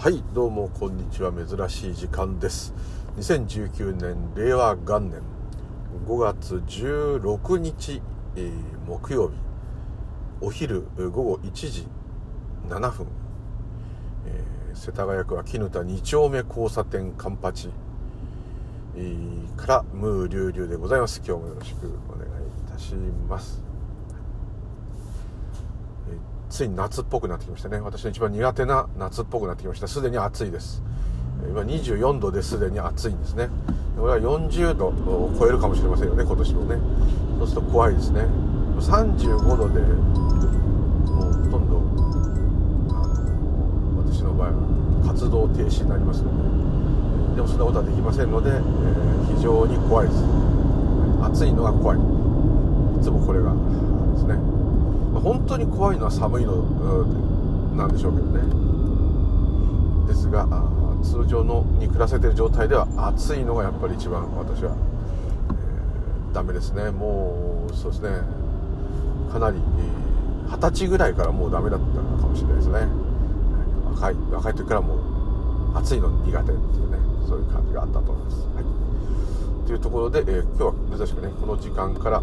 [0.00, 1.32] はいどうもこんにちは。
[1.32, 2.72] 珍しい時間です。
[3.16, 5.20] 2019年令和元年
[6.06, 8.00] 5月16日、
[8.36, 8.52] えー、
[8.86, 9.34] 木曜日。
[10.40, 11.88] お昼午後1時
[12.68, 13.08] 7分、
[14.26, 17.70] えー、世田谷区は絹田2丁目交差点カンパチ、
[18.94, 21.20] えー、からムーリュウリュウでございます。
[21.26, 22.94] 今日もよろしくお願いいたし
[23.28, 23.67] ます。
[26.48, 27.78] ついに夏っぽくなってきましたね。
[27.80, 29.88] 私の一番苦手な夏っぽくなってきました。
[29.88, 30.82] すでに暑いです。
[31.48, 33.48] 今24度ですでに暑いんですね。
[33.98, 36.76] これは40度を超えるかもしれませんよね今年もね。
[37.38, 38.26] そうすると怖いですね。
[38.78, 41.78] 35度でもうほとんど
[44.10, 46.30] 私の場合は活動停止になりますの
[47.34, 47.36] で。
[47.36, 50.24] でもそんなことはできませんので、えー、非常に怖いです。
[51.22, 51.98] 暑いのが怖い。
[51.98, 53.52] いつもこれが
[55.20, 56.62] 本当に怖いのは寒いの、
[57.76, 58.68] なんでしょうけどね。
[60.06, 60.46] ですが
[61.02, 64.74] 通常のに暮らせてる状態では暑いのがやっぱり一番私は、
[65.50, 66.90] えー、ダメですね。
[66.90, 68.10] もうそうですね。
[69.30, 69.58] かなり
[70.50, 71.86] 二十、歳ぐらいからもうダメだった
[72.20, 72.88] かもしれないですね、
[73.92, 82.22] 若い若い時からもう暑いの苦手っていうねそういう感じがあったと思います、はい、というところで、えー、今日は珍しくねこの時間から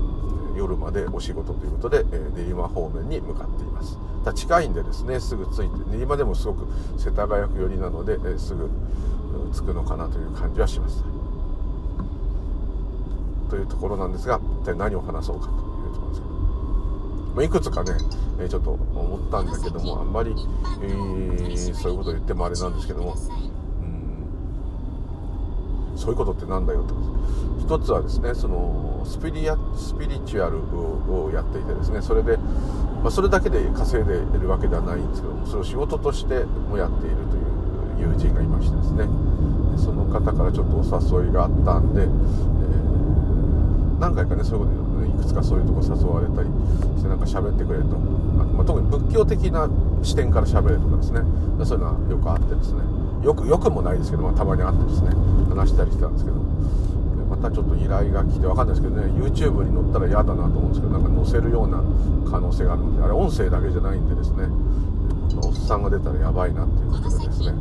[0.55, 3.97] 夜までお仕事ということで、え練馬方面に向かっています。
[4.23, 6.67] だ近いんでですねすぐ着いて練馬でもすごく
[6.97, 8.69] 世田谷区寄りなので、えすぐ
[9.53, 11.03] 着くのかなという感じはします。
[13.49, 16.33] というところなんですが一体何を話そうかというところですけど、
[17.35, 17.91] まあ、いくつかね、
[18.39, 20.35] えちょっと思ったんだけどもあんまり、
[20.81, 23.15] えー、そういうことを言ってもあれなんですけども
[26.05, 26.93] そういうことってなんだよと。
[27.59, 30.61] 一つはですねそのスピリアスピリチュアル
[31.11, 39.09] をやっていてですねそれで、まあ、それだけで稼いでいるわけではないんですけどもそれを仕事としてもやっているという友人がいましてですね。
[39.77, 46.49] その方からちょっとお誘いがあったんで、えー、何回かねそういうことでいくつかそういうとこ誘われたり
[46.97, 49.67] してなんか喋ってくれと、まあ、特に仏教的な
[50.03, 51.21] 視点から喋れとかですね。
[51.65, 52.94] そういうのはよくあってですね。
[53.25, 55.09] よくよくもないですけど、まあ、たまにあってですね
[55.49, 56.37] 話したりしてたんですけど。
[57.25, 61.81] またちょっと依頼が来て分かんないですけどね YouTube に載ったら嫌だなと思うんですけどなんか載せるような
[62.29, 64.45] 可能性があるのであれ音声だけじゃないんでですね。
[65.41, 67.53] おっさんが出たらやばいなっていうことでですね。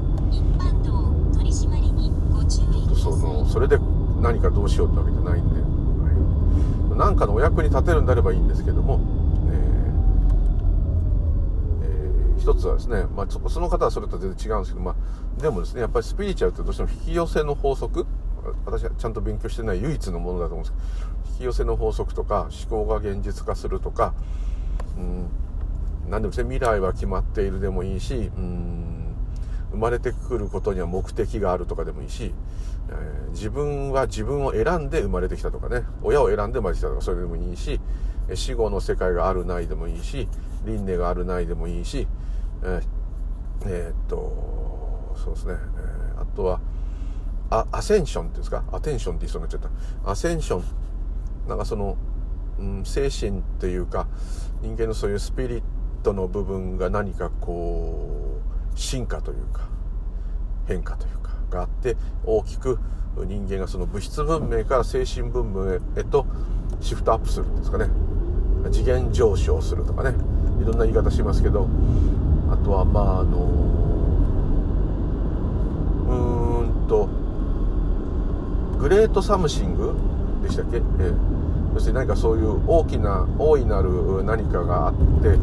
[2.94, 3.78] ちょっとそのそれで
[4.20, 9.00] 何かどうしようってわけじゃないんで、はい、なんかのお役に立てるんであればいいんですけども
[12.44, 14.94] 一つはですね、まあ、その方はそれと全然違うんですけど、ま
[15.38, 18.06] あ、でもですねやっぱりスピリチュアルってどうしても引き寄せの法則
[18.66, 24.12] 私はちゃんと勉強してない唯一のものだと思うんですけど引き寄せの法則とか思考が現実化するとか、
[24.98, 25.28] うん、
[26.10, 29.14] 何でもですね未来は決まっているでもいいし、うん、
[29.70, 32.34] 生まれてくることには目的があるとかでもいいし、
[32.90, 37.80] えー、自分は自分を選んで生まれてきたとかね親を選んで生まれてきたとかそれでもいいし
[38.34, 40.28] 死後の世界があるないでもいいし
[40.66, 42.06] 輪廻があるないでもいいし
[42.64, 42.82] えー、
[43.66, 46.60] えー、っとそうですね、えー、あとは
[47.50, 48.64] アアセンションっていうんですか？
[48.72, 49.70] アテンションって言いそうになっちゃっ
[50.04, 50.10] た。
[50.10, 50.64] アセンション。
[51.48, 51.96] なんかその、
[52.58, 54.06] うん、精神っていうか
[54.62, 55.62] 人間のそういうスピリッ
[56.02, 58.40] トの部分が何かこ
[58.74, 59.68] う進化というか
[60.66, 62.78] 変化というかがあって大きく
[63.16, 66.26] 人間がその物質文明から精神文明へと
[66.80, 67.90] シフトアップするんですかね。
[68.72, 70.16] 次元上昇するとかね。
[70.62, 71.68] いろんな言い方しますけど
[72.54, 73.38] あとはまああの
[76.06, 77.08] うーんと
[78.78, 79.94] great something
[80.40, 85.36] でしたっけ、えー、要するに何かそういう大きな大いなる何かがあって、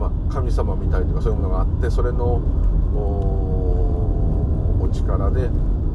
[0.00, 2.40] まあ、神様みたいとかそういうものがあってそれの
[4.80, 5.50] お力で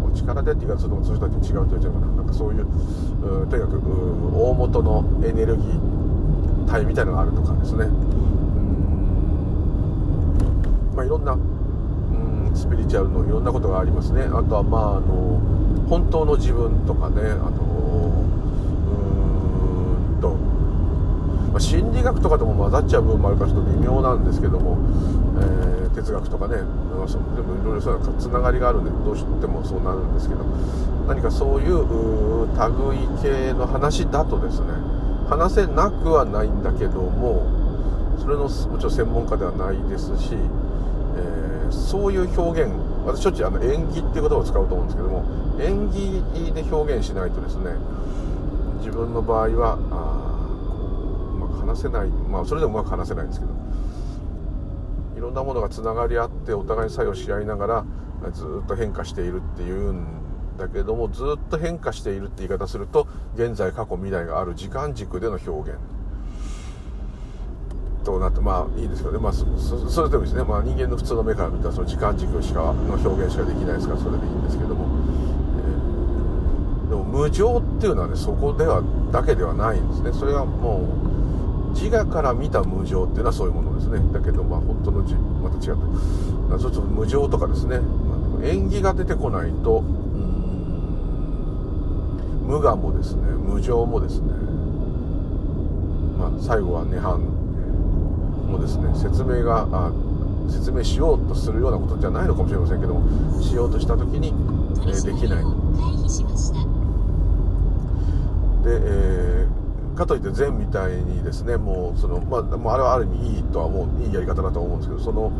[0.06, 2.68] お力でって言い方するとそういう人たち違うと言っちゃうかななんかそういう
[3.50, 3.80] とにかく
[4.38, 7.88] 大元のエネルギー体みたいのがあるとかですね。
[10.96, 14.24] まあ、いろんな、うん、スピリチュアルのいろんなことがありますね。
[14.24, 15.42] あとはまああの
[15.90, 17.22] 本当の自分とかね。
[17.22, 18.14] あの
[20.16, 20.30] うんと、
[21.52, 24.78] まあ、心理学とかでも混ざっちゃう部分もあるからちょっと微妙なんですけども、
[25.40, 26.58] えー、哲学とかね。
[26.58, 26.68] でも
[27.62, 28.92] いろいろそういうつながりがあるんで。
[29.04, 30.46] どうしてもそうなるんですけど。
[31.08, 31.86] 何かそういう
[32.88, 34.68] 類系の話だとですね。
[35.28, 37.64] 話せなくはないんだけども。
[38.20, 40.38] それのもちろん専門家ではないですし、
[41.74, 42.72] そういう表現
[43.06, 45.26] 私しょっちゅうあの演技っていう言葉を使うと思うんですけども
[45.60, 47.72] 演技で表現しないとですね
[48.80, 52.08] 自分の場合はあうまく話せない。
[52.08, 53.54] まあそれでもうまく話せないんですけど
[55.18, 60.06] いろんなものがつながり合ってお互い作用し合いながらずっと変化しているっていうん
[60.58, 65.80] だけどもずっと変化しているって言い方すると現在過去未来がある時間軸での表現。
[68.04, 69.46] となってまあいいですけどね、まあ、そ
[69.90, 74.86] それでもですね、まあ、人間の普通の目から見たらその時間軸しかの表現しかできないですからそれでいいんですけども、
[76.86, 80.12] えー、でも無常っていうのはねそこではだけではないんですね。
[80.14, 80.82] それはも
[81.70, 84.00] う自我から見た無常っていうのはそういうものですね。
[84.14, 85.68] だけどまあ本当のじまた違って。
[86.60, 89.82] ちょっと無常とかですね、まあ、縁起が出てこないと
[92.46, 93.24] 無我もですね。
[93.24, 94.28] 無常もですね。
[96.20, 97.33] まあ最後は涅槃
[98.54, 99.92] もですね説明があ
[100.50, 105.44] 説明しようとするようなことじゃないのかもしれませんけどもしようとした時に、えー、できない。
[108.64, 112.38] で、えー、かといって禅みたいにですねもうその、ま
[112.72, 115.32] あ、あれはある意味いいとは思ういいやり方だと思うんですけどその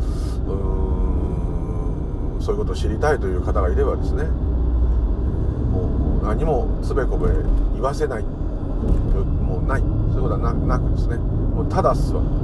[0.46, 7.28] うんそういうことを知りたいという方がいればですねもう何もつべこべ
[7.74, 8.22] 言わせない。
[8.22, 9.80] もうない。
[9.80, 11.16] そういうことはなくですね。
[11.16, 12.43] もうただ座る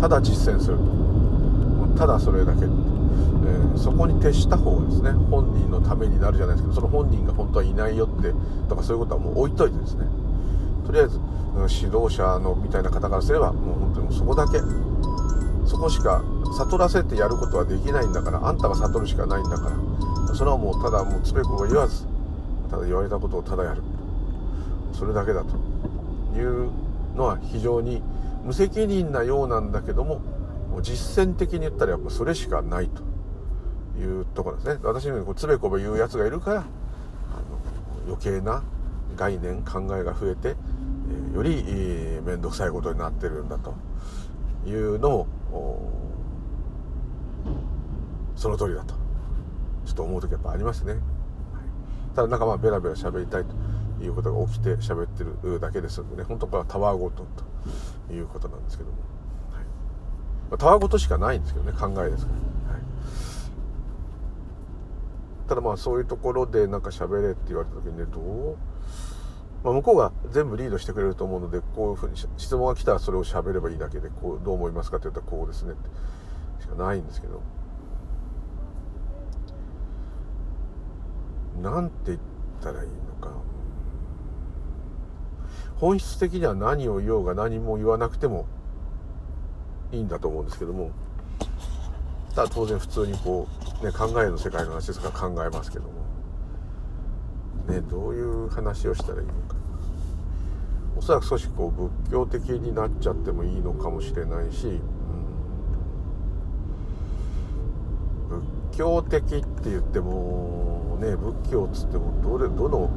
[0.00, 0.78] ただ実践する
[1.98, 8.32] ただそれだけ、えー、そこに徹した方がですね本人のためになるじゃないですけどその本人が本当はいないよって
[8.68, 10.06] とかそういうことはもう置いといてですね。
[10.86, 11.20] とりあえず
[11.82, 14.60] 指導者のみたいな方からすればもう本当にそこだけ。
[15.66, 16.22] そこしか
[16.56, 19.70] 悟らせてやることはできないんだからあんたが悟るしかないんだか
[20.28, 20.34] ら。
[20.34, 22.06] それはもうただもうつべこべ言わず
[22.70, 23.82] ただ言われたことをただやる。
[24.92, 25.56] それだけだと
[26.38, 26.70] いう
[27.16, 28.02] のは非常に
[28.48, 30.22] 無責任なようなんだけども
[30.80, 33.02] 実践的に言ったらやっぱそれしかないと。
[33.98, 34.78] いうところですね。
[34.84, 36.68] 私のようにこうつべこべ言うやつがいるからあの
[38.06, 38.62] 余計な
[39.16, 40.54] 概念考えが増えて、
[41.34, 41.64] より
[42.24, 43.74] 面倒くさいことになってるんだと。
[44.66, 45.26] いうのも
[48.36, 48.94] その通りだと。
[49.84, 50.94] ちょっと思う時やっぱありますね、
[52.14, 56.22] ただなんかまあベラベラ喋りたいということが起きて喋ってるだけですのでね。
[56.22, 57.44] 本当これはタワーごとと。
[58.10, 58.96] いうことなんですけども、
[59.52, 59.64] はい。
[60.50, 62.82] まあ、タワーごとしかないんですけどね考えですから、はい、
[65.48, 68.56] ただまあそういうところでなんか喋れって言われた時にねどう？
[69.64, 77.42] まあ、向こうが全部リードしてくれると思うのでこういうふうに質問が来たらそれを喋ればいいだけでこうどう思いますかって言ったらこうですねってしかないんですけど。
[81.60, 82.18] なんて言っ
[82.60, 83.32] たらいいのか。
[85.80, 88.46] 本質的には何を言おうが何も言わなくても
[89.92, 90.90] いいんだと思うんですけども。
[92.34, 93.48] ただ当然普通にこ
[93.82, 95.90] う、ね、考えの世界の話ですから考えますけども。
[97.68, 99.56] ねどういう話をしたらいいのか。
[100.96, 104.80] おそらく少しこう仏教的になっちゃってもいいのかもしれないし、
[108.30, 108.40] うん、
[108.70, 112.90] 仏教的って言ってもね仏教っつってもどれどの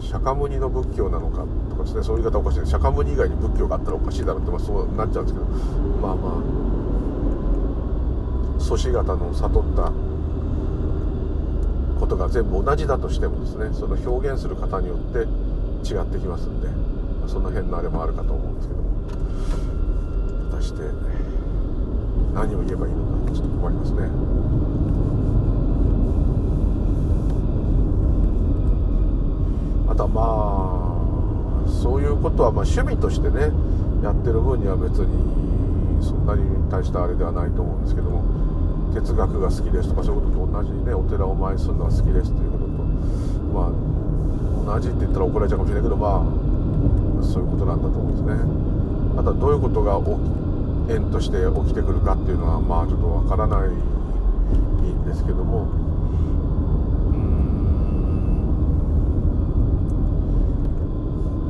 [0.00, 5.46] 釈迦牟尼の仏教なのかとかですねそういう言い方おかしい釈迦牟尼以外に仏教があったらおかしいだろうって、まあ、そうなっちゃうんですけど
[6.00, 6.42] まあま
[8.56, 9.92] あ祖師方の悟った
[11.98, 15.18] ことが全部同じだとしてもですねその表現する方によって
[15.88, 16.68] 違ってきますんで
[17.26, 18.88] その辺のあれもあるかと思うんですけども
[20.50, 20.78] 果たして
[22.34, 24.87] 何を言えばいいのかちょっと困りますね。
[30.06, 30.94] ま
[31.66, 33.50] あそういうことはま趣味としてね
[34.02, 38.22] やってる分には別にそんなに大したあれではないと思うんですけども
[38.94, 42.70] 哲学が好きですとかそういうことと同じにねお寺を前にするのが好きですということと
[43.52, 43.72] ま
[44.72, 48.68] あ同じって言ったら怒られちゃうかもしれないけどまあそういうことなんだと思うんですね。
[49.18, 49.98] あとはどういうことが
[50.88, 55.66] 縁として起きてくるかっていうのはまあちょっとわからないんですけども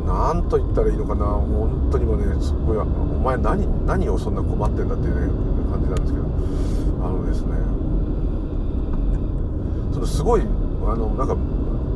[0.06, 1.26] 何と言ったらいいのかな。
[1.26, 5.32] 本当にもねすごいお前何何をそんな困ってんだっていうね
[5.70, 6.24] 感じなんですけど。
[7.04, 7.54] あのですね。
[9.92, 10.42] そのすごい
[10.86, 11.36] あのなんか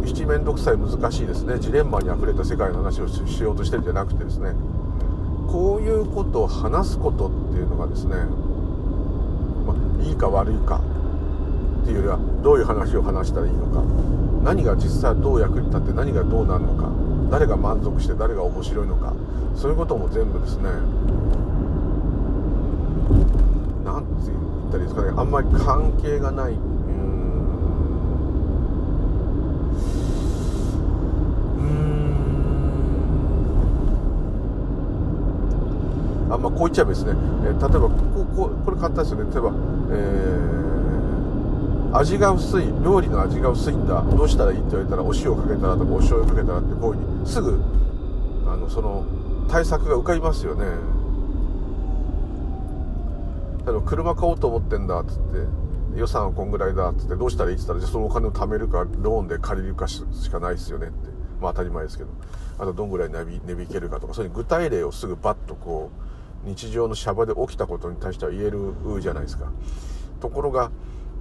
[0.04, 1.59] 七面倒くさい難しいですね。
[1.59, 4.52] ジレンマにあふれた世界の話をしようとしてるんじゃなくてですね。
[5.49, 8.16] こういうことを話すことっていうのがですね、
[9.66, 10.80] まあ、いいか悪いか。
[11.82, 13.82] っていうよりはどういう話を話したらいいのか。
[14.44, 17.01] 何が実際どう役に立って何がどうなるのか。
[17.33, 19.15] 誰が満足して誰が面白いのか。
[19.57, 20.65] そういうことも全部ですね。
[23.87, 24.37] 何て言
[24.69, 25.15] ったらいいですかね。
[25.17, 26.53] あんまり関係がない。
[36.31, 36.43] あん。
[36.43, 37.12] ま、こう言っちゃえばですね、
[37.47, 37.97] えー、例えばこ
[38.37, 39.33] ここれ簡単ですよね。
[39.33, 39.53] 例えば、
[39.91, 40.62] えー、
[41.92, 44.02] 味が薄い料理の味が薄いんだ。
[44.02, 47.62] どうしたらいいって言われたらお塩かけたらとかお醤油かけたらってこういうふうにすぐ
[48.46, 49.04] あのその
[49.49, 50.64] 対策が浮かびますよね。
[53.64, 55.20] 例えば車買おうと思ってんだっつって
[55.96, 61.11] 予算はこんぐらいだっつってどうしたらいいっつったらじゃそのお金を貯めるかローンで借りるかしかないですよねって。
[61.40, 62.11] まあ当たり前ですけど。
[62.58, 65.90] あとどんぐらい値引けるかとかそういう具体例をすぐバッとこ
[66.44, 69.50] う日常のシャバで起きたことに対しては言えるじゃないですか。
[70.20, 70.70] ところが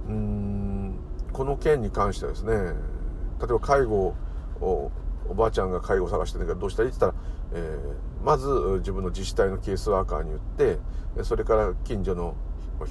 [0.08, 0.94] うん
[1.32, 4.14] この件に関してはですね例えば介護
[4.60, 4.92] を
[5.28, 10.78] おばあちゃんが介護を探してるんだけどどうしたらいいって言ったら、えー、まず自分の自治体のケースワーカーに言って
[11.24, 12.34] それから近所の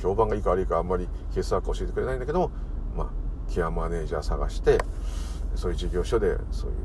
[0.01, 2.51] 評判がいいか悪いかあんまりケースワーカー教えてくれないんだけど、
[2.96, 4.77] まあ、ケアマネージャー探して
[5.56, 6.77] そういう事業所でそういう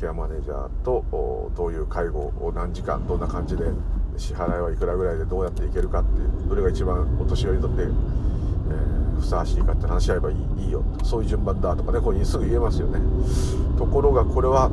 [0.00, 3.64] ケアマネージャーとどういう介護を何時間どんな感じで
[4.16, 7.88] 支払いはいくらぐらいでどうやっていけるかっていうどれが一番お年寄りにとって、えー、
[9.20, 10.82] ふさわしいかって話し合えばいいいいよ。
[11.02, 13.00] そういう順番だとかねこれにすぐ言えますよね。
[13.78, 14.70] ところがこれは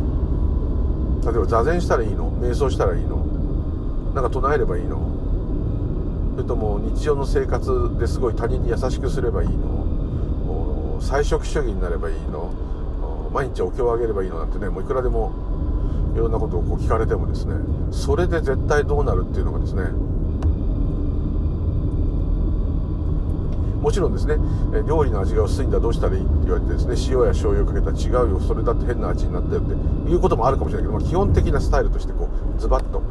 [1.24, 3.18] 例えば座禅したらいいの瞑想したらいいの
[4.14, 5.00] なんか唱えればいいの
[6.36, 12.52] それとも日常の生活ですごい他人に優しくすればいいの菜食主義になればいいの
[13.34, 15.32] 毎日お経をあげればいいのなんてねもういくらでも
[16.16, 17.56] いろんなことをこう聞かれてもですね
[17.92, 19.84] それで絶対どうなるっていうのがですね
[23.84, 24.38] もちろんですね
[24.88, 26.22] 料理の味が薄いんだどうしたらいい？
[26.22, 29.74] って言われてですね塩や醤油をかけたら違うよそれだって変な味になったよって
[30.10, 33.04] いうこともあるかもしれないけど、まあ、基本的なスタイルとしてこうズバッと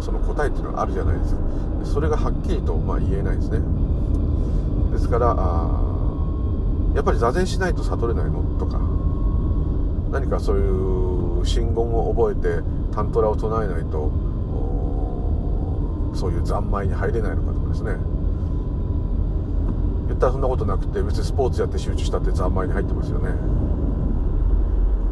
[0.00, 1.40] その答えっていうのがあるじゃないですか。
[1.84, 3.58] それがはっきりとま言えないですね。
[4.92, 5.80] ですからあ
[6.94, 8.42] やっぱり座禅しないと悟れないの？
[8.60, 8.78] とか
[10.12, 12.62] 何かそういう信言を覚えて
[12.94, 14.12] タントラを唱えないと
[16.14, 17.96] そういう三昧に入れないのかとかですね。
[20.22, 23.30] 言ったらそんなことなくて別にスポーツやって集中したって三昧に入ってますよね。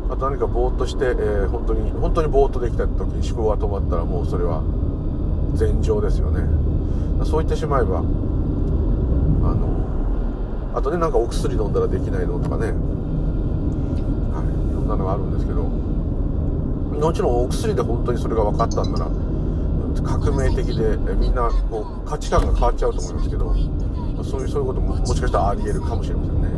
[0.09, 4.63] あと何かぼーっとして、えー、本当に本当にぼーっとできた時に思考が止まったらもうそれは
[5.55, 6.43] 禅情ですよね。
[7.25, 9.69] そう言ってしまえばあの
[10.75, 12.67] あとねなんかお薬飲んだらできないのとかね。
[12.67, 19.11] はい、いろんなのがあるんですけどもちろんお薬で本当にそれが分かったんなら
[20.03, 23.55] 革命的でみんなこう価値観が変わっちゃうと思いますけど
[24.25, 26.49] そういうそういうことももしかしたらありえるかもしれませんね。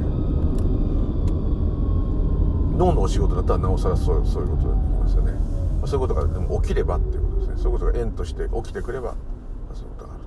[2.76, 5.32] 脳のお仕事だったらなおさらそうそういうことができますよね。
[5.84, 7.62] そういうことがでも起きればっていうことですね。
[7.62, 9.14] そういうことが縁として起きてくれば
[9.74, 10.22] そういうことがある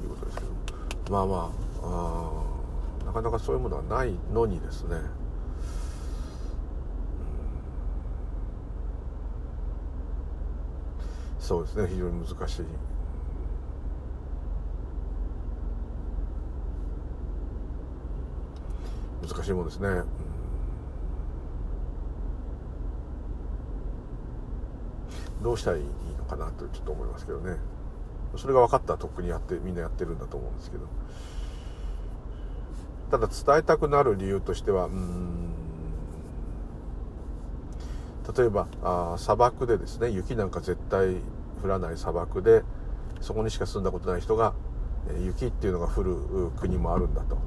[0.00, 1.12] ということですけど。
[1.12, 1.50] まあま
[1.82, 2.30] あ
[3.02, 4.96] あなかなかそういうものはないのにですね。
[11.38, 11.86] そうですね。
[11.88, 12.64] 非常に難しい
[19.28, 19.92] 難しいもんですね、う
[25.40, 25.84] ん、どうしたらいい
[26.18, 27.56] のかなとちょっと思いますけどね。
[28.36, 30.86] それが分かったらとっくにやってみんなやってるんだと思うんですけど。
[33.10, 35.54] ただ伝えたくなる理由としてはうん。
[38.36, 41.16] 例えばあ砂漠でですね雪なんか絶対
[41.62, 42.64] 降らない砂漠で
[43.20, 44.52] そこにしか住んだことない人が、
[45.24, 46.16] 雪っていうのが降る
[46.58, 47.38] 国もあるんだと。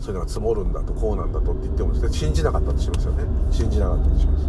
[0.00, 3.24] そういうのが積もるんだとこうなんだとって言ってもですね信じなかったとしますよね。
[3.50, 4.44] 信じなかったとします。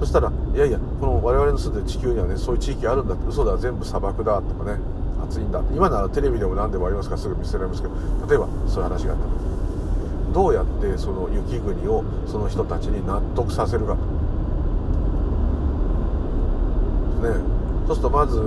[0.00, 4.78] そしたらいやいやこの我々の住んでる地球にはねそういう地域あるんだって嘘だ全部砂漠だとかね
[5.24, 5.74] 暑いんだって。
[5.74, 7.94] 今ならテレビでも何でもありますからすぐ見せられますけど
[8.28, 9.48] 例えばそういう話があった時。
[10.32, 13.98] どうやってその雪国をその人たちに納得させるかと。
[17.28, 17.34] ね。
[17.86, 18.38] そうするとまず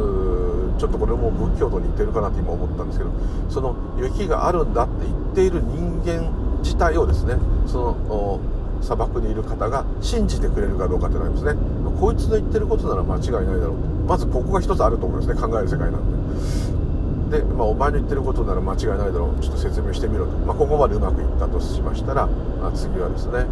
[0.77, 3.11] ちょっとこれも仏教と似てるかなって今思ったんですけど
[3.49, 7.35] その雪があるんだって言っている人間自体をですね
[7.67, 8.39] その
[8.81, 11.53] 砂漠にいる方が信じてくれるかどうかってなりますね。
[11.99, 13.75] こいつの言ってることなら間違いないだろう。
[14.07, 15.39] まずここが一つあると思いますね。
[15.39, 19.39] 考える世界なんでで、まあ、お前の言ってることなら間違いないだろう。
[19.39, 23.45] ちょっと説明してみろと、まあ、ここまでうまくいったとしましたら、まあ、次はですね、え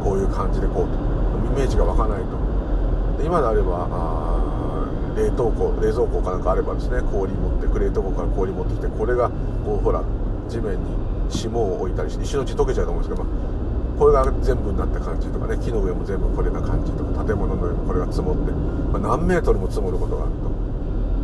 [0.00, 1.10] ー、こういう感じでこうと。
[1.50, 2.39] イメージが湧かないと。
[3.24, 4.60] 今であればあ
[5.16, 9.30] 冷凍庫冷蔵庫かなんかあればですね氷持って冷凍庫から氷持ってきてこれが
[9.64, 10.02] こうほら
[10.48, 10.96] 地面に
[11.30, 13.28] 霜を置いたりして石のうち溶けちゃうと思うんですけど、
[13.98, 20.50] これが全部になった感じとかね木の上も全部これな感じとか建物の上もこれが積もって、まあ、何メートルも積もることがあると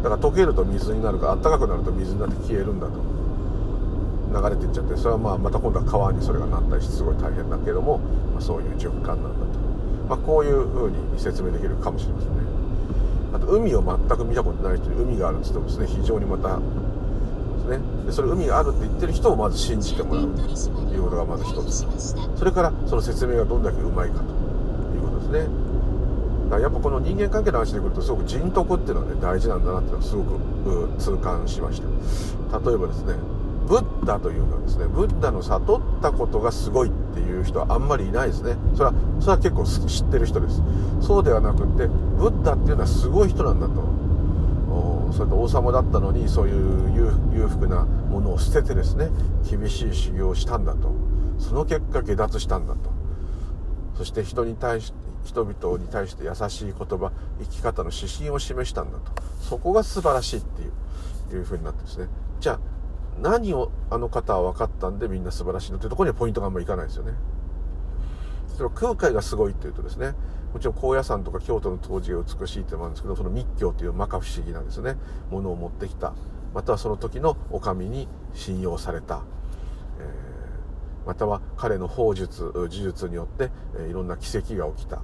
[0.09, 3.00] だから溶けると水になるから暖かくなると水になって消えるんだと
[4.29, 9.56] 流れていっちゃってそれはまあまた今度は川にそれがなったりしてすごい大変だけども、まあ、そういう循環なんだと。
[10.09, 12.35] まあ、こういうふうに説明できるかもしれませんね。
[13.35, 16.63] あと海を全く見たことない人に海があるって言ってもですね非常にまたね
[18.07, 20.29] でそれ海があるって言ってる人をまず信じてもらう。
[20.35, 20.41] と
[20.95, 21.87] いうことがまず一つ。
[22.37, 24.27] それからその説明がどんだけうまいかとい
[24.99, 25.49] うことですね。
[26.45, 30.39] だからやっぱこの人間関係の話でくるとすごく人徳っていうのはね大事なんだなっていうのはすごく
[30.99, 32.59] 痛感しました。
[32.61, 33.15] 例えばですね
[33.67, 38.57] ブッダというのはですねブッダの悟ったことがすごいっていう人はあんまりいないですね。
[38.75, 40.63] それはそれは結構知ってる人です。
[41.01, 44.07] そうではなくってブッダっていうのはすごい人なんだと。
[45.13, 46.93] それと王様だったのにそういう
[47.33, 49.09] 裕福なものを捨ててですね
[49.49, 50.93] 厳しい修行をしたんだと。
[51.39, 52.91] その結果下脱したんだと。
[53.97, 54.93] そして人に対し
[55.25, 59.13] 人々に対して優しい言葉生き方の指針を示したんだと。
[59.41, 62.09] そこが素晴らしいっていういうふうになってですね。
[62.41, 62.75] じゃあ
[63.21, 67.13] 何をあの方は分かったんでみんな素晴らしいのというところにはポイントがあんまりいかないですよね。
[68.49, 70.15] それは空海がすごいっていうとですね
[70.55, 74.97] もちろん高野山とか京都の陶磁が美しいっていうのもあるんですけどその密教という摩訶不思議なですね
[75.31, 76.15] ものを持ってきた
[76.55, 79.25] またはその時の女将に信用された、
[80.01, 85.03] えー、または彼の法術呪術によって、え、いろんな奇跡が起きた。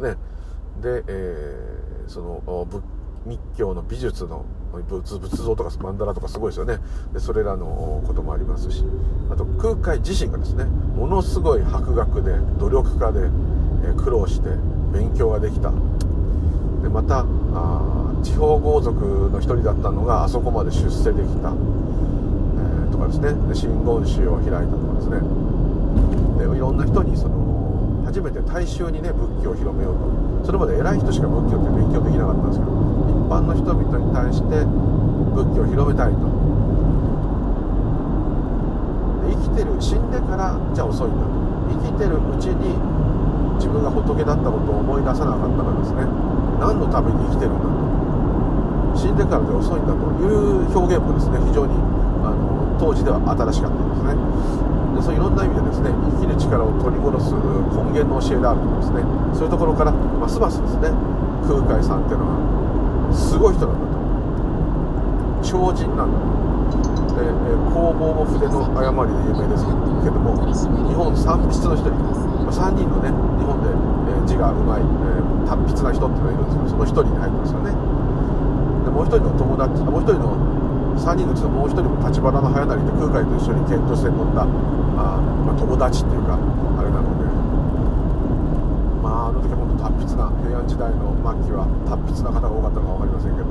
[0.00, 0.16] ね、
[0.80, 2.82] で、えー、その仏
[3.26, 6.78] 密教の美術の仏像とか曼荼羅とかすごいですよね。
[7.12, 8.84] でそれらのこともありますし。
[9.30, 13.30] あと空海自身がですねものすごい博学で努力家で、
[13.96, 14.48] 苦労して
[14.92, 15.70] 勉強ができた。
[16.82, 17.24] でまた
[17.54, 23.34] あ地方豪族の一人だったのがあそこまで出世できた、えー、とかですね。
[23.48, 25.20] で真言宗を開いたとかですね。
[26.38, 30.46] でいろんな人にその初めて大衆にね仏教を広めようと。
[30.46, 32.72] それまで偉い人しか仏教って勉強できなかったんですけど
[33.32, 34.60] 般の人々に対して
[35.32, 36.28] 仏教を広めたいと。
[39.24, 41.32] 生きてる死んでからじゃ遅いんだと。
[41.72, 42.76] 生きてるうちに
[43.56, 46.04] 自分が仏だったことを思い出さなかったらですね。
[46.60, 49.00] 何のために生きてるんだと。
[49.00, 50.04] 死んでからで遅いんだと。
[50.20, 51.72] いう表現もですね非常に
[52.20, 54.12] あの当時では新しかったんですね。
[54.92, 55.88] でそういろんな意味でですね
[56.20, 59.00] 生きる力を取り戻す根源の教えであるとかですね。
[59.32, 60.92] そういうところからますますですね
[61.48, 62.36] 空海さんっていうのは
[63.14, 64.02] すごい人なんだと
[65.42, 66.32] 超人なんだ。
[67.12, 67.32] で、え
[67.68, 74.86] 工房も筆の誤りで有名ですけども日本三筆の人、ま、3人のね日本で、え字がうまい、え、
[75.44, 77.70] 達筆な人っていうのがいるんですけどその1人に入ってますよね。
[78.84, 80.36] でもう1人の友達もう1人の
[80.96, 84.46] 3人のうちのもう1人も立花の早成で空海と一緒に検討して乗ったあ、
[85.44, 86.38] まあ、友達っていうか
[86.78, 87.41] あれなので
[89.02, 93.50] まああの時は本当達筆な平安時代の末期は達筆な方が多かったのか分かりませんけど、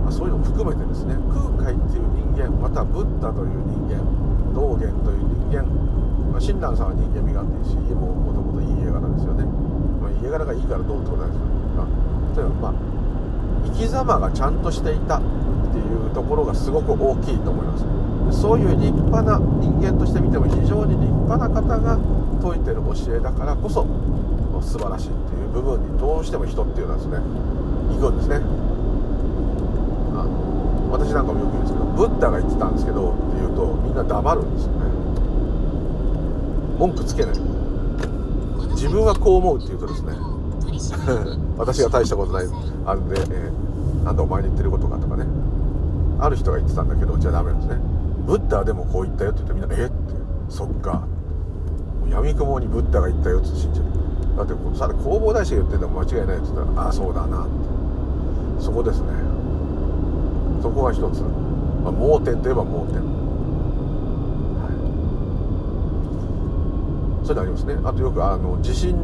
[0.00, 4.00] まあ、そういうのも含めてですね空海っていう人間またブッダという人間
[4.56, 5.68] 道元という人間、
[6.32, 9.44] まあ、親鸞さんは人間味があっていいし家ももともといい家柄ですよね、
[10.00, 11.92] まあ、家柄がいいからどうってことないですけど、まあ、
[12.32, 13.00] 例えばまあ
[13.68, 15.22] 生き様がちゃんとしていたっ
[15.72, 18.09] ていうところがすごく大きいと思います。
[18.32, 21.98] そういう立派な人間として見ても非常に立派な方が
[22.42, 23.86] 説いてる教えだからこそ
[24.62, 27.16] 素晴らしいっていう部分にどうしても人っていうのはですね
[27.96, 28.36] 行くんですね。
[30.12, 34.78] あの私なんかもよく言うんですけどブッダが言ってたんですけどって言うとみんな黙るんですよね。
[36.78, 37.34] 文句つけない。
[38.72, 40.12] 自分はこう思うって言うとですね
[41.58, 42.46] 私が大したことない
[42.86, 45.26] あるんで、えー、なんだお前に言ってることかとかね。
[46.20, 47.99] ある人が言ってたんだけどじゃあダメなんですね。
[48.30, 49.94] ブッダでもこう言ったよって言ってみんなえって。
[50.48, 51.04] そっか。
[52.08, 53.86] 闇雲にブッダが言ったよって信じる。
[54.36, 58.62] だってさ広報大師が言ってるのは間違いないって言ったらああそうだなって。
[58.62, 59.08] そこですね。
[60.62, 61.22] そこが一つ、
[61.82, 63.02] まあ、盲点といえば盲点、
[64.62, 64.70] は
[67.24, 67.78] い、それでありますね。
[67.82, 68.94] あとよくあの地震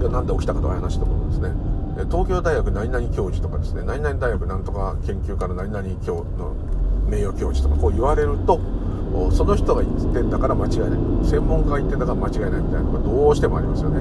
[0.00, 1.52] が何で起きたかという話とかもですね。
[2.10, 3.82] 東京大学何々教授とかですね。
[3.84, 6.56] 何々大学なんとか研究家の何々教の
[7.08, 8.60] 名誉教授とかこう言われると
[9.32, 10.90] その人が言ってんだから間違いない。
[11.24, 14.00] 専門家が言ってんだから間違いないみたいなのがどうしてもありますよね。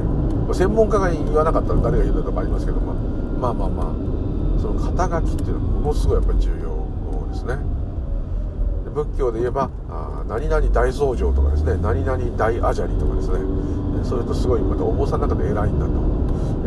[0.54, 7.58] 専門家が言わなかったら誰が言うんだとかありますけど、まあ、まあまあまあその肩書きっていうのはものすごいやっぱり重要ですね。
[8.93, 11.78] 仏教で言えばあ何々大僧正とかですね。
[11.82, 13.39] 何々大アジャリとかですね。
[14.04, 15.91] それとすごいまたお坊さんの中で偉いんだと。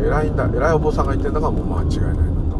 [0.03, 2.57] 偉いんだ偉いお坊さんが言ってるのがもう間違いないんだと、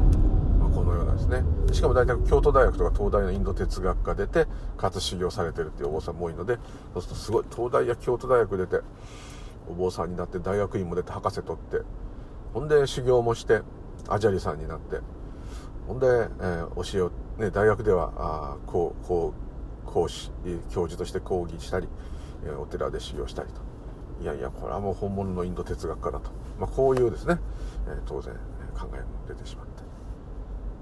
[0.59, 6.57] まあ、このようなですねしかも大体京都大学とか東大のインド哲学科出てかつ修行されてるっていうお坊さんも多いので
[6.93, 8.81] そうするとすごい東大や京都大学出て
[9.69, 11.81] お坊さんになって大学院も出て博士取って
[12.53, 13.61] ほんで修行もして
[14.09, 14.99] アジャリさんになって
[15.87, 19.33] ほんで、えー、教えを、ね、大学ではあこうこ
[19.85, 20.31] う講師
[20.71, 21.87] 教授として講義したり、
[22.45, 23.61] えー、お寺で修行したりと。
[24.21, 26.29] いやいやこれはもう本物のインド哲学家だと、
[26.59, 27.39] まあ、こういうですね、
[27.87, 28.35] えー、当然
[28.77, 29.70] 考えも出てしまって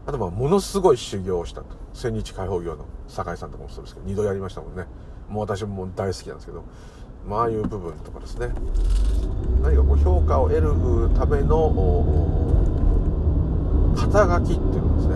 [0.09, 1.67] あとまあものすごい修行をしたと。
[1.93, 4.85] 千日開放業の酒井さんとかもそうですけど2度やりましたもんね。
[5.29, 6.63] もう私も大好きなんですけど。
[7.27, 8.49] まあああいう部分とかですね。
[9.61, 10.71] 何かこう評価を得る
[11.15, 11.69] ための
[13.95, 15.15] 肩書きっていうのですね。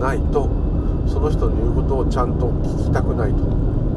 [0.00, 0.48] ないと
[1.06, 3.38] その人の言うことをちゃんと聞きたくないと。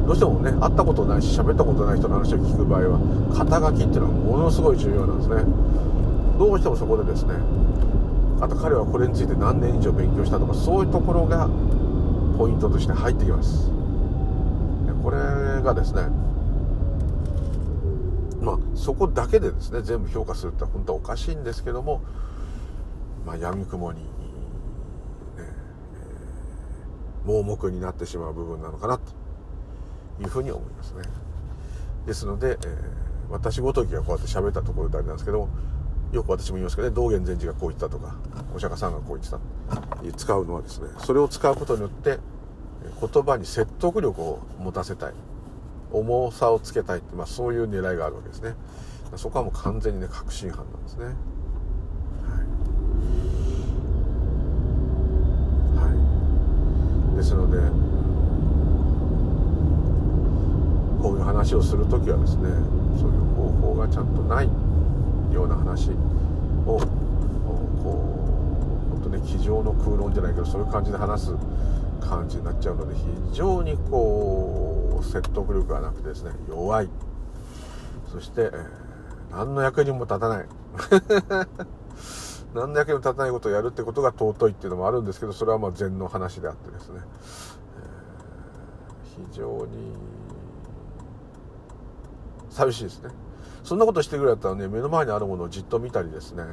[0.04, 2.98] どうしてもね会ったことないし喋ったことない人の話を聞く場合は
[3.34, 5.36] 肩書きっていうのはものすごい重要なんですね。
[6.38, 7.32] どうしてもそこでですね
[8.44, 11.48] あと彼はこれについて何年以上勉強したとかそういうところが
[12.36, 13.70] ポイントとして入ってきます。
[15.02, 16.02] これがですね
[18.42, 22.02] まあそこだけでですね全部評価するって本当はおかしいんですけども
[23.24, 24.06] まあ闇雲に、ね
[25.38, 29.12] えー、盲目になってしまう部分なのかなと
[30.20, 31.02] いうふうに思いますね。
[32.06, 35.48] ですので、えー、私ごときがこうやって喋ったところであれなんですけども
[36.14, 38.14] よく私も言いますけどね道元禅師がこう言ったとか
[38.54, 39.38] お釈迦さんがこう言ってた
[40.16, 42.18] 使うのはですねそれを使うことによって
[43.00, 45.14] 言葉に説得力を持たせたい。
[45.94, 48.54] 重さをつけたいって、まあ、そういう狙いがあるわけですね。
[49.16, 51.04] そこはもう完全にね確信犯なんですね。
[51.04, 51.14] はい、
[55.86, 57.58] はい、ですので
[61.00, 62.48] こういう話をする時はですね
[62.98, 64.63] そういう方法がちゃんとない。
[65.34, 66.80] ような話をこう
[68.90, 71.34] 本当ね机上の空論じゃないけどそういう感じで話す
[72.00, 76.88] 感じになっちゃうので非常にこう説得力がなくてですね弱い。
[78.14, 78.50] そして、え、
[79.32, 80.46] 何の役にも立たない。
[82.54, 87.00] 何の役にも立たないことをやるってことが尊いっていうのもあるんですけどそれはまあ禅の話であってですね、
[89.16, 89.96] 非常に
[92.50, 93.10] 寂しいですね。
[93.64, 96.44] そんなことしてくれたらね目の前にあるものをじっと見たりですね。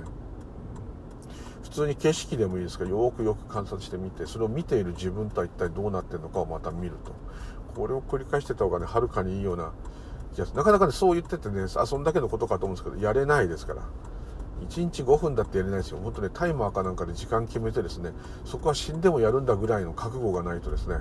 [1.63, 7.13] 普通に景色でもいいですからよくよく観察してみてそれを見ている自分とは一体どうなってるのかをまた見ると。
[7.75, 9.71] これを繰り返してた方がねはるかにいいような
[10.33, 10.57] 気がする。
[10.57, 13.83] なかなかねそう言っててねあそんだけのことかと思うんですけどやれないですから。
[14.67, 15.99] 1日5分だってやれないですよ。
[16.03, 18.11] 本当ねタイマーかなんかで時間決めてですね
[18.45, 20.95] そこは死んでもやるんだぐらいの覚悟がないとですね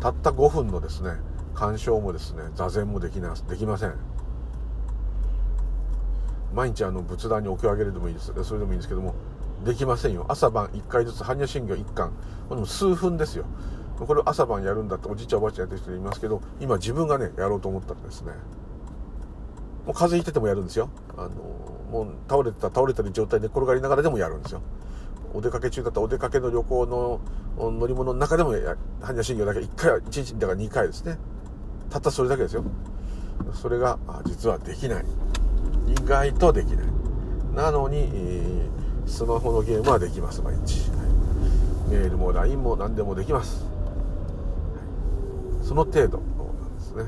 [0.00, 1.12] たった5分のですね
[1.54, 3.94] 鑑賞もですね座禅もできなできません。
[6.56, 8.32] 毎日あの仏壇にお経をあげるでもいいです。
[8.42, 9.14] それでもいいんですけども
[9.62, 10.24] できませんよ。
[10.28, 12.10] 朝晩1回ずつ般若心経1巻。
[12.48, 13.44] これも数分ですよ。
[13.98, 18.32] これを朝晩やるんだっておじいちゃんおばあちゃんやってる人いますけど今自分がねやろうと思ったらですね
[19.84, 20.88] もう風邪ひいててもやるんですよ。
[21.18, 21.30] あの
[21.90, 24.62] もう倒れてた倒れてる状態で転がりながらでもやるんですよ。
[25.34, 27.20] お出かけ中だったらお出かけの旅行の
[27.58, 31.18] 乗り物の中でも般若心経だけ1回は1日だから2回ですね。
[31.90, 32.64] たったそれだけですよ。
[33.52, 35.04] それが実はできない。
[35.86, 36.86] 意外とできない。
[37.54, 40.96] なのに、えー、スマホのゲームはできます毎日、は
[41.88, 43.64] い、メールも LINE も何でもできます、
[45.62, 46.24] その程度な
[46.68, 47.04] んですね。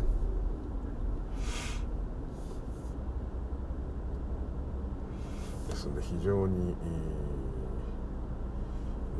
[5.69, 6.75] ですので非常に、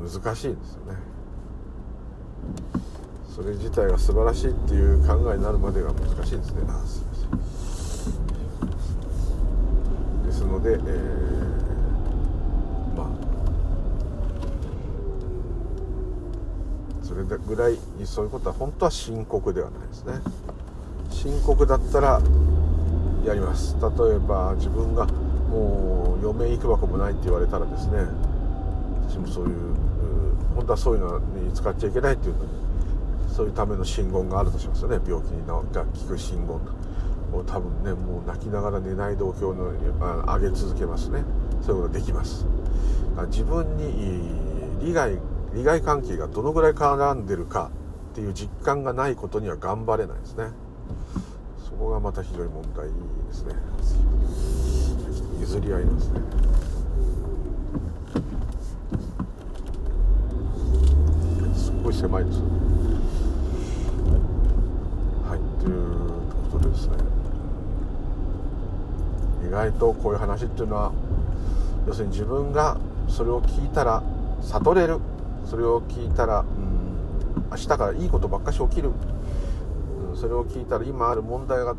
[0.01, 0.97] 難しいんですよね。
[3.35, 6.63] それ自体が素晴らしいっていう考えになるまでが難しいですね。
[6.67, 7.78] あすいません。
[10.49, 10.79] ので、えー、
[12.97, 13.07] まあ
[17.03, 20.13] それぐらいにそういうことは本当は深刻ではないですね。
[21.09, 22.21] 深刻だったら
[23.25, 23.75] やります。
[23.81, 28.05] 例えば自分がもう余命いくばくもないって言われたらですね
[29.07, 29.53] 私もそういう
[30.55, 32.49] 本当はそういうのに使っちゃいけないっていうのに
[33.33, 34.99] そういうための信言があるとしますよね。
[35.05, 35.63] 病気にが効
[36.07, 36.59] く信言
[37.39, 39.71] もう多分ねもう泣きながら寝ない動況の
[40.25, 41.23] 上げ続けますね。
[41.61, 42.45] そういうことができます。
[43.27, 44.29] 自分に
[44.85, 45.17] 利害
[45.53, 47.71] 利害関係がどのぐらい絡んでるか
[48.11, 50.49] っていう実感がないことには頑張れないですね。
[51.63, 52.93] そこがまた非常に問題で
[53.33, 53.53] すね。
[55.39, 56.19] 譲り合いなんですね。
[61.55, 62.48] すっごい狭いです
[69.59, 70.93] 意外とこういう話っていうのは
[71.85, 72.77] 要するに自分が
[73.09, 74.01] それを聞いたら
[74.41, 74.99] 悟れる。
[75.45, 78.91] それを聞いたらうん明日からいいことばっかし起きる、
[80.11, 81.75] うん、それを聞いたら今ある問題が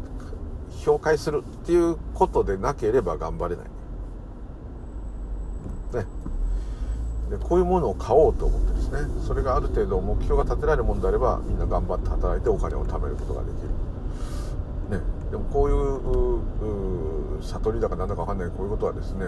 [0.84, 3.64] 評価するっていうことでなければ頑張れない。
[5.94, 6.06] ね。
[7.30, 13.54] でこういうものを買おうと思ってですねそれがある程度目標が立てられるものであればみんな頑張って働いてお金を貯めることができ
[14.90, 14.98] る。
[14.98, 15.04] ね。
[15.30, 15.76] でもこういう
[17.52, 19.26] 悟りだかなんだか分かんないこういうことはですね、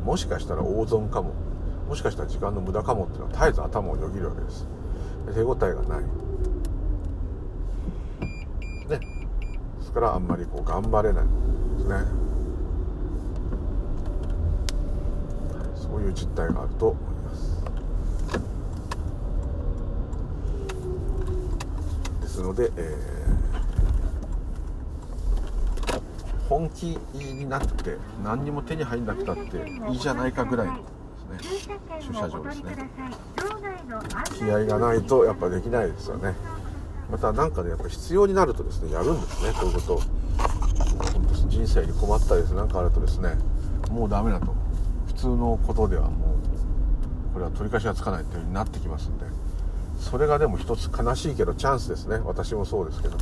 [0.00, 1.32] うん、もしかしたら大損かも。
[1.88, 4.66] もしかしたら時間の無駄かもっていうのは絶えず頭をよぎるわけです。
[5.34, 6.02] 手応えがない。
[8.88, 8.98] ね。
[8.98, 9.00] で
[9.82, 11.24] すからあんまりこう頑張れない。
[11.24, 11.30] で
[11.82, 11.96] すね。
[15.76, 17.64] そういう実態があると思います。
[22.22, 23.53] ですので、えー、
[26.48, 29.56] 本気になって何にも手に入んなくたって
[29.90, 30.82] いいじゃないかぐらいので
[31.40, 31.76] すね。
[32.00, 32.90] 駐車場ですね。
[34.36, 36.34] 気合がないとやっぱできないですよね。
[37.10, 39.52] また何かねやっぱ必要になるとですねやるんですね。
[39.52, 39.96] こういうこと
[41.12, 43.36] 本当人生に困ったりです何かあるとですね
[43.90, 44.54] もうダメだと。
[45.06, 46.34] 普通のことではも
[47.30, 49.24] うこれは取り返しがつかないという風になってきますんで。
[49.98, 52.18] それがでも一つ悲しいけどチャンスですね。
[52.24, 53.16] 私もそうですけど。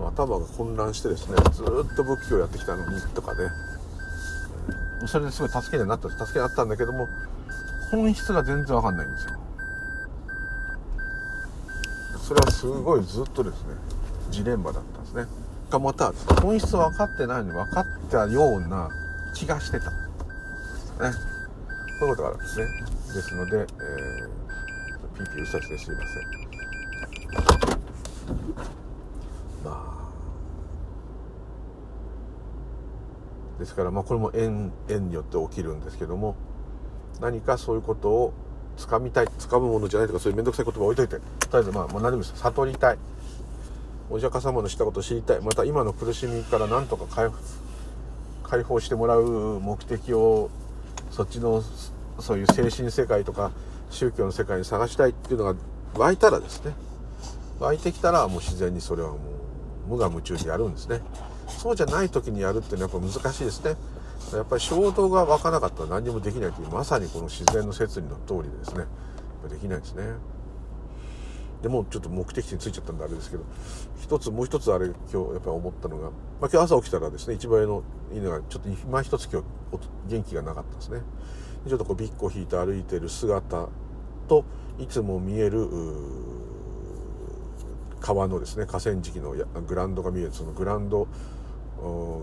[0.00, 3.50] 頭が混乱してですねずっと仏教をやってきたのにとかね。
[5.06, 7.08] それですごい助けになった助けになったんだけども
[7.90, 9.32] 本質が全然わかんないんですよ。
[12.18, 13.74] それはすごいずっとですね
[14.30, 15.26] ジレンマだったんですね。
[15.70, 18.88] がまた本質分かってないのに分かったような
[19.34, 19.90] 気がしてた。
[19.90, 19.96] ね。
[22.00, 22.66] そういうことがあるんですね。
[23.14, 23.66] ですので、えー、
[25.16, 26.44] ピーピーうさしてすいません。
[29.64, 29.94] まあ。
[33.58, 36.34] ですからまあこれも縁縁によって起きるんですけども
[37.20, 38.32] 何かそういうことを
[38.76, 42.42] 掴みたい掴むものじゃないとかそういう面倒くさい言葉を置いといてとりあえずまあもう何でもいいです。
[42.42, 42.98] 悟りたい。
[44.10, 45.40] お釈迦様のしたことを知りたい。
[45.40, 47.30] また今の苦しみから何とか解
[48.42, 50.50] 解放してもらう目的を
[51.10, 51.62] そっちの
[52.18, 53.52] そういう精神世界とか
[53.90, 55.54] 宗教の世界に探したいっていうのが
[55.96, 56.74] 湧いたらですね。
[57.60, 59.18] 湧いてきたらもう自然にそれはもう
[59.88, 61.00] 無我夢中でやるんですね。
[61.48, 63.76] そうじゃない時にやるっていうのはやっぱ難しいですね。
[64.32, 68.86] やっぱり衝動が湧かなかったら何にもできないというまさにこの自然の摂理の通りでですね。
[69.48, 70.04] できないですね。
[71.62, 73.44] でもちょっと目的地に着いちゃったんであれですけど
[73.98, 76.10] 一つもう一つあれ今日やっぱり思ったのが、ま
[76.42, 79.42] あ、今日朝起きたらですね一番上の犬がちょっと今一つ今
[79.72, 81.00] 日元気がなかったですね。
[81.66, 83.68] ちょっとこうビッコ引いて歩いてる姿
[84.28, 84.44] と
[84.78, 85.66] いつも見える
[88.04, 91.08] 川のですね河川敷のグラウンドが見えるそのグラウンド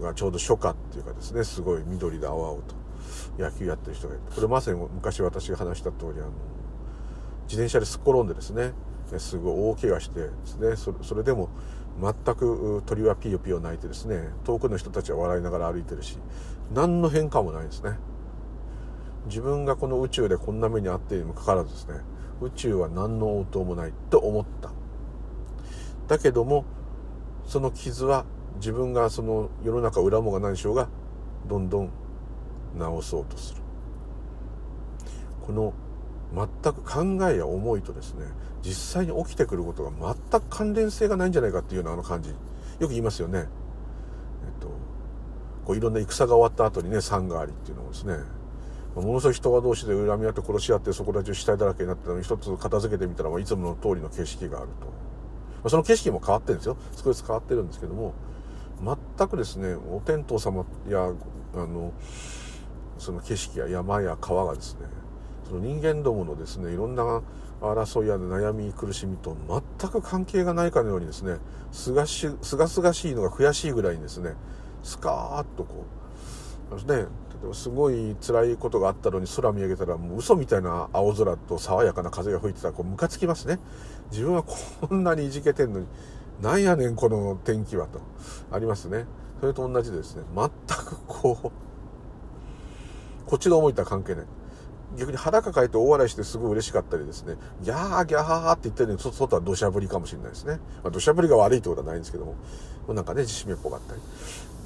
[0.01, 2.75] がちょうど初夏っていうかですねすごい緑で青々と
[3.39, 6.31] 野球やってる人がいてこれまさに昔私が話した通りあの
[7.45, 8.73] 自転車ですっ転んでですね
[9.17, 11.49] すごい大怪我してですねそれでも
[11.99, 16.17] 全く鳥はピヨピヨ鳴いてですね遠くの人たちは笑いながら歩いてるし
[16.73, 17.97] 何の変化もないですね。
[19.27, 21.95] 自分がこの宇宙でこんな目に遭っているにもかかわらずですね
[22.41, 24.80] 宇宙は何の応答もないと思った。
[26.11, 26.65] だけども
[27.45, 28.25] その傷は
[28.57, 30.89] 自分がその世の中恨もが何しようが
[31.47, 31.89] どんどん
[32.77, 33.61] 直そうとする。
[35.47, 35.73] この
[36.35, 38.25] 全く考えや思いとですね
[38.61, 42.31] 実際に起きてくることが全く関連性がないんじゃないかっていうようなあの感じ。
[42.31, 42.35] よ
[42.81, 43.39] く言いますよね。
[43.39, 43.47] えっ
[44.59, 44.67] と
[45.63, 48.17] こういろんな戦が終わった後にね山がありっていうのもですね。
[48.95, 55.10] ものすごい人が同士で恨み合って殺し合ってそこら中死体だらけになったのに一つ片付けてみたら、いつもの通りの景色があると、
[55.67, 56.77] その景色も変わってるんですよ。
[56.95, 58.13] 少しずつ変わってるんですけども
[59.17, 61.11] 全くですねお天道様や
[61.53, 61.93] あの
[62.97, 64.87] その景色や山や川がですね
[65.47, 67.21] その人間どものですねいろんな
[67.61, 69.37] 争いや悩み苦しみと
[69.79, 71.37] 全く関係がないかのようにですね
[71.71, 74.33] すがしすがすがしいのが悔しいぐらいにですね
[74.83, 75.85] スカーッとこ
[76.71, 77.05] うね
[77.53, 83.59] すごい辛いことがあったのに空見上げたらもう嘘みたいな青空と爽やかな風が吹いてたらこうムカつきますね。
[84.11, 85.87] 自分はこんなにいじけてんのに
[86.41, 87.99] なんやねんこの天気はと。
[88.51, 89.05] ありますね。
[89.39, 91.51] それと同じでですね全くこう
[93.25, 94.25] こっちの思いとは関係ない。
[94.97, 97.35] 逆に腹抱えて大笑いしてすごい嬉しかったりですね。
[97.61, 102.35] ギャーギャーって言ってるのに外は土砂降りかもしれないですね、まあ、土砂降りが悪いってことはないんですけども。
[102.93, 104.01] なんかね地震っぽかったり。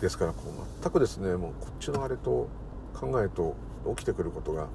[0.02, 2.48] ですからこう全くですねもうこっちのあれと
[2.96, 3.56] 考えと
[3.96, 4.68] 起きてくることが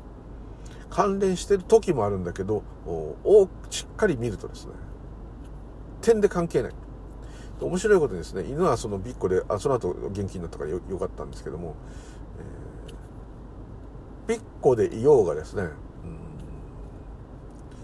[0.90, 4.72] 関連してる時もあるんだけどをしっかり見るとですね
[6.02, 6.72] 点で関係ない。
[7.60, 11.76] 面白いことにですね犬はそのビッコであその後元気になったからよかったんですけども、
[14.28, 15.70] えー、ビッコでいようがですね、うん、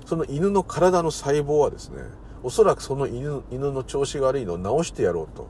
[0.06, 1.98] その犬の体の細胞はですね
[2.42, 5.46] おそらくその犬犬の調子が悪いのを治してやろうと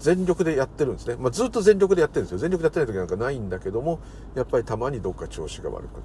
[0.00, 2.38] 全力でやってるんですね、まあ、ずっと全力でやってるんですよ。
[2.38, 4.00] 全力でやってない時なんかないんだけども
[4.34, 6.04] やっぱりたまにどっか調子が悪くなる。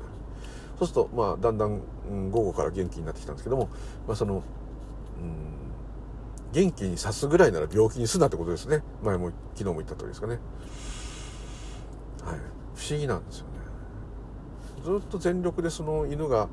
[0.77, 1.81] そうするとまあだんだん、
[2.11, 3.69] うん、午後から元気になってきたんですけども、
[4.05, 4.41] まあ、そのうん
[6.51, 8.83] 元気にさすぐらいなら病気にすなってことですね。
[9.03, 10.39] 前も昨日も言った通りですかね。
[12.23, 12.39] はい。
[12.75, 13.51] 不思議なんですよね。
[14.83, 16.47] ずっと全力でその犬が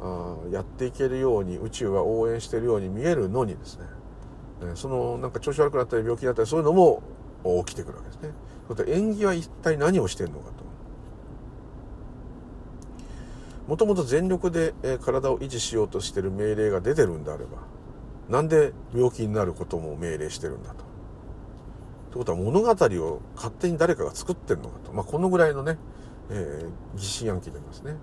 [0.00, 3.86] あやっていけるように宇宙が応援しているように見えるのにですね。
[4.74, 7.02] そのなんか調子悪くなったり病気になったりそういうのも
[7.64, 8.30] 起きてくるわけですね。
[8.68, 10.64] それ縁起は一体何をしてるのかと。
[13.66, 17.58] もともと全力で体を維持しようとしてる命令が出てるんであれば
[18.28, 20.84] なんで病気になることも命令してるんだと。
[22.10, 24.92] ということは物語を勝手に誰かが作ってるのかと。
[24.92, 25.78] まあ、このぐらいのね、
[26.30, 27.96] えー、疑心暗鬼になりますね。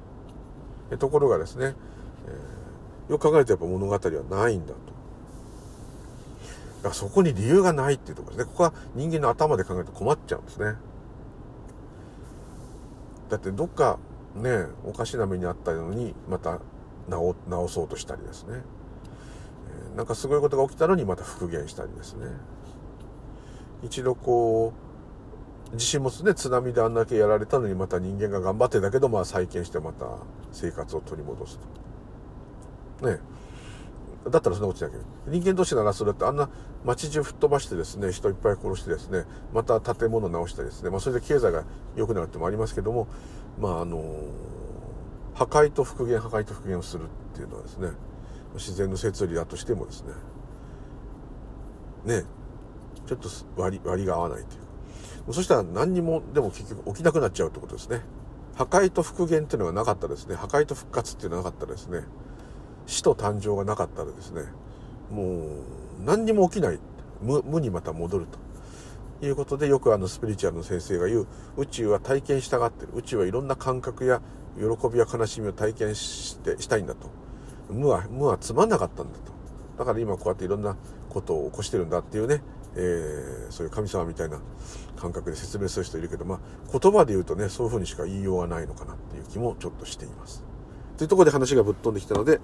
[0.99, 1.75] ところがですね、
[2.27, 4.94] えー、よく考えるとやっぱ物語はないんだと。
[6.85, 8.51] だからそこに理由がないっていうところですね。
[8.51, 10.75] ここは人間の頭で考えると困っちゃうんですね。
[13.27, 13.97] だってどっか
[14.35, 16.59] ね、おかしな目にあったのに、また
[17.09, 18.61] 直直そうとしたりですね。
[19.91, 22.27] えー、なんかすごいことが起きたのにまた復元したりですね。
[23.81, 24.71] 一度こ
[25.73, 30.05] う、地震もね、津波であんだけやられたのにまた人間が頑張ってだけど、まあ再建してまた
[30.51, 31.59] 生活を取り戻す
[33.01, 33.09] と。
[33.09, 33.17] ね。
[34.29, 36.49] だったらそんなことしなきゃ人間同士ならそれってあんな
[36.83, 41.63] 街中吹っ飛ばしてですね、人いっぱい殺してですね、また建物直したりですね、まあそれで経済が
[41.95, 43.07] 良くなるってもありますけども、
[43.59, 44.03] まああの、
[45.35, 47.89] 破壊と復元、破壊と復元をするっていうのはですね、
[48.55, 50.13] 自然の摂理だとしてもですね、
[52.05, 52.23] ね、
[53.05, 58.01] ちょっと割割が合わないというか、そしたら何にもでも結局起きなくなっちゃうってことですね。
[58.55, 62.03] 破壊と復元っていうのがなかったですね、破壊と復活っていうのがなかったですね、
[62.85, 64.43] 死と誕生がなかったらですね、
[65.11, 66.79] もう何にも起きない。
[67.21, 68.45] 無無にまた戻ると。
[69.25, 72.91] いうことで、よくあのスピリチュアルの先生が言う、宇宙は体験したがってる。
[72.95, 74.21] 宇宙はいろんな感覚や
[74.57, 77.09] 喜びや悲しみを体験してしたいんだと。
[77.69, 79.31] 無は、無はつまんなかったんだと。
[79.79, 80.75] だから今こうやっていろんな
[81.09, 82.41] ことを起こしてるんだっていうね、
[82.75, 84.39] えー、そういう神様みたいな
[84.97, 86.39] 感覚で説明する人いるけど、まあ、
[86.77, 90.43] 言葉で言うとね、そういうふうにしか言いようがないのかなっていう気もちょっとしています。
[90.97, 92.39] というところで話がぶっ飛んできたので、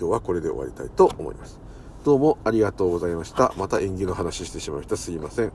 [0.00, 1.60] 今日はこれで終わりたいと思います。
[2.04, 3.52] どうもありがとうございました。
[3.58, 4.96] また縁起の話してしまいました。
[4.96, 5.52] すいません。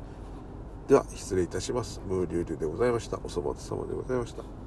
[0.88, 2.00] では、失礼いたします。
[2.08, 3.18] ムーリュウリュウでございました。
[3.24, 4.65] お粗末様でございました。